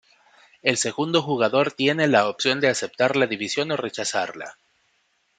[0.63, 4.57] El segundo jugador tiene la opción de aceptar la división o rechazarla.